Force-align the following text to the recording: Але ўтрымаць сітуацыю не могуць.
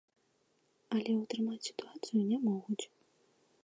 Але 0.95 1.11
ўтрымаць 1.19 1.61
сітуацыю 1.69 2.21
не 2.35 2.45
могуць. 2.51 2.85